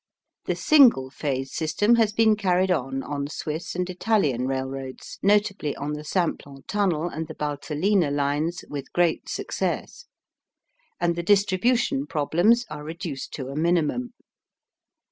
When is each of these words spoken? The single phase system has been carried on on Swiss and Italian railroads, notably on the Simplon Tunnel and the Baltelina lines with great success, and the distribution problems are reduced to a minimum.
The 0.45 0.55
single 0.55 1.11
phase 1.11 1.53
system 1.53 1.93
has 1.93 2.11
been 2.11 2.35
carried 2.35 2.71
on 2.71 3.03
on 3.03 3.27
Swiss 3.27 3.75
and 3.75 3.87
Italian 3.87 4.47
railroads, 4.47 5.19
notably 5.21 5.75
on 5.75 5.93
the 5.93 6.03
Simplon 6.03 6.63
Tunnel 6.67 7.07
and 7.07 7.27
the 7.27 7.35
Baltelina 7.35 8.09
lines 8.09 8.63
with 8.67 8.91
great 8.93 9.29
success, 9.29 10.05
and 10.99 11.15
the 11.15 11.21
distribution 11.21 12.07
problems 12.07 12.65
are 12.67 12.83
reduced 12.83 13.31
to 13.33 13.49
a 13.49 13.55
minimum. 13.55 14.15